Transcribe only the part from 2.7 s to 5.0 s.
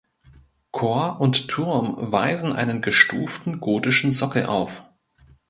gestuften gotischen Sockel auf.